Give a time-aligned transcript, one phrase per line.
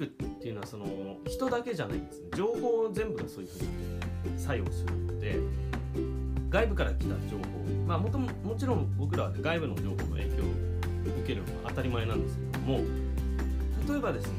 [0.00, 0.86] 軸っていうのはその
[1.26, 2.28] 人だけじゃないんですね。
[2.36, 5.36] 情報全部がそういうふうに作用するので
[6.48, 7.44] 外部から来た情報
[7.86, 10.46] まあもとももちろん僕らは、外部の情報の影響を
[11.20, 12.78] 受けるのは当たり前なんですけども
[13.88, 14.32] 例えばですね、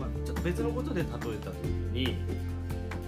[0.00, 2.16] まあ、ちょっと別のことで例えた時に、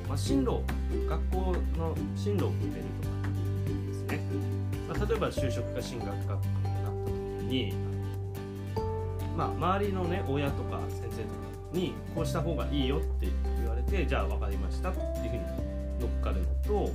[0.08, 0.60] まあ、進路
[1.08, 3.14] 学校の進路を決めるとか
[3.86, 4.20] ですね、
[4.88, 6.88] まあ、例えば就職か進学かとかになった
[7.40, 7.93] 時に
[9.36, 11.34] まあ、周りのね親とか先生とか
[11.72, 15.42] にこうした方がいいよって言われてじゃあ分かりましたっていうふうに
[16.00, 16.92] 乗っかるのと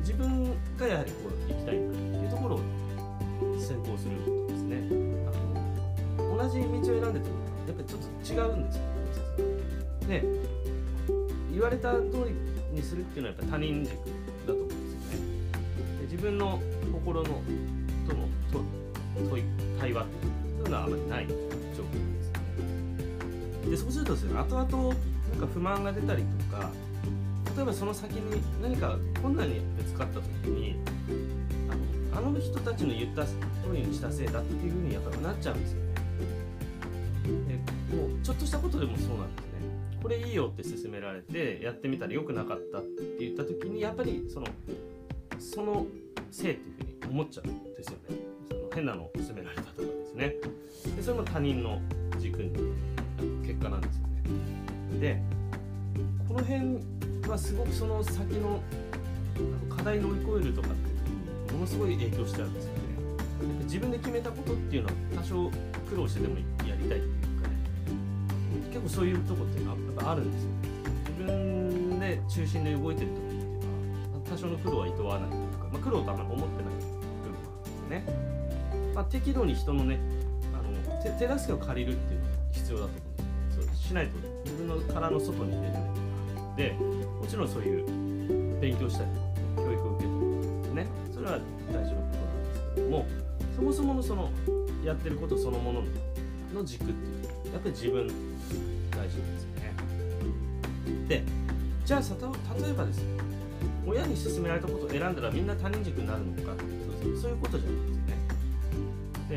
[0.00, 0.46] 自分
[0.76, 2.60] がやはりこう行きたいんだっていうところを
[3.60, 4.76] 先行することですね。
[6.18, 7.36] あの同じ道を選んでても
[7.66, 10.24] やっぱりちょっと違うんですよねで
[11.52, 13.96] 言われた通りにするっていうのはやっぱ他人軸だ
[14.46, 15.26] と思うんですよね。
[16.00, 16.60] で自分の
[16.92, 18.28] 心のとの
[19.80, 22.32] 対話っていうのはあまりない状況です
[23.64, 23.70] ね。
[23.70, 24.94] でそうするとですね後々
[25.30, 26.70] なんか不満が出たりとか
[27.56, 30.76] 例えばその先に何か困難にぶつかった時に
[32.14, 33.34] あのあの人たちの言った通
[33.72, 35.94] りにしたせいだっていうふうにやっぱなっちゃうんですよね。
[37.90, 40.00] でもうちょっとしたことでもそうなんですね。
[40.02, 44.46] これいいよって勧められてやってみたら良くなかったって言った時にやっぱりその
[45.38, 45.86] その
[46.30, 48.35] せいっていうふうに思っちゃうんですよね。
[48.76, 50.34] 変なのを勧められたとかですね。
[50.96, 51.80] でそれも他人の
[52.18, 52.52] 軸に
[53.42, 54.06] 結果なんですよ
[54.92, 55.00] ね。
[55.00, 55.22] で
[56.28, 58.60] この辺はすごくその先の
[59.74, 60.70] 課題乗り越えるとかっ
[61.46, 62.80] てものすごい影響しちゃうんですよね。
[63.64, 65.50] 自分で決めたことっていうのは多少
[65.88, 67.54] 苦労してでもやりたいっていうかね。
[68.68, 70.50] 結構そういうとこっていうのはやっぱあるんですよ
[71.18, 77.32] 自分で中心で動いてる時っていうのは多少の苦労はいとわないというか、まあ、苦労とあんまり思ってない部分はあるん
[77.64, 78.45] ですよね、
[78.96, 79.98] まあ、適度に人のね
[80.54, 83.22] あの手手助けを借りるっていうのが必要だと思う。
[83.22, 84.12] んですよそうしないと
[84.44, 85.82] 自分の殻の外に出れない。
[86.56, 86.72] で
[87.20, 89.10] もちろんそういう勉強したり
[89.54, 90.20] 教育を受けたり
[90.62, 91.38] ですねそれは
[91.70, 93.06] 大事なことなんですけども
[93.54, 94.30] そもそものその
[94.82, 95.82] やってることそのもの
[96.54, 98.16] の軸っていうやっぱり自分大事
[98.96, 99.74] なんですよね。
[101.06, 101.22] で
[101.84, 103.04] じゃあ例えばですね
[103.86, 106.56] 親に勧められたことを選んだらみんな他人軸になるのか
[107.02, 107.95] そうそういうことじゃないです。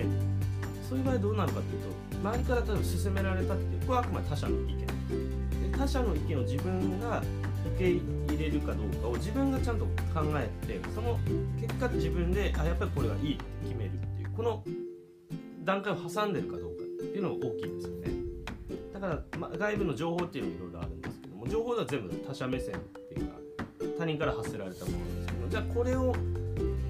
[0.04, 0.40] で
[0.88, 4.80] そういう場合どうなるかっていうと周りから例えば勧められたっていうこれはあくまで他者の意見。
[5.72, 7.24] で他者の意見を自分が
[7.76, 7.92] 受け
[8.34, 9.92] 入れるかどうかを自分がちゃんと考
[10.36, 11.18] えてその
[11.60, 14.64] 結果自分であやっぱりこれがいいって決めるっていうこの
[15.64, 18.30] 段階を挟んでるかどうかっていうのが大きいですよね。
[18.94, 23.36] だから、まあ、外部の情報っていうのもいろいろあるんですけども情報では全部他者目線っていうか
[23.98, 26.14] 他人から発せられたものですけどじゃあこれを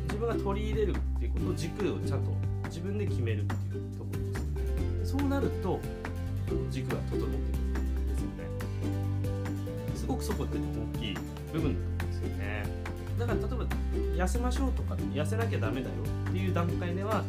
[0.04, 2.32] 自分が取り入れるっていうことを軸をちゃんと
[2.70, 5.20] 自分で決めるっていうところですね。
[5.20, 5.80] そうなると
[6.72, 8.46] 軸が整ってくるんですよね。
[9.96, 11.18] すごくそこって大きい
[11.52, 12.64] 部分だと思うんですよね。
[13.20, 13.66] だから例えば
[14.24, 15.96] 痩せましょうとか痩せなきゃダメだよ
[16.30, 17.24] っていう段階では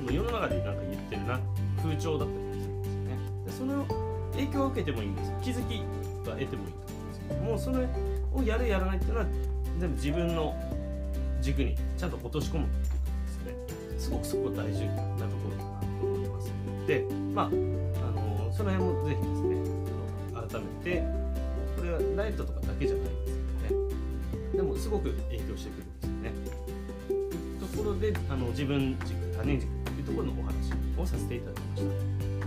[0.00, 1.38] その世の中でなんか言ってるな
[1.82, 3.18] 風潮だったりするんですよね。
[3.46, 3.86] でその
[4.32, 5.82] 影響を受けてもいいんです気づき
[6.26, 7.86] が得てもいいと思うんですけどもうそれ
[8.34, 9.26] をやるやらないっていうのは
[9.78, 10.54] 全部自分の
[11.40, 13.89] 軸にちゃんと落とし込むっていうことですね。
[14.00, 14.96] すごくそこ大事な
[15.28, 16.50] ところかなと思います。
[16.86, 19.50] でまああのその辺もぜひですね
[20.34, 21.04] 改めて
[21.76, 23.36] これはダイエットとかだけじゃないんです
[23.68, 24.56] けどね。
[24.56, 26.32] でもすごく影響してくるんですよね。
[27.08, 32.39] というところであの自分軸他人軸というところのお話をさせていただきました。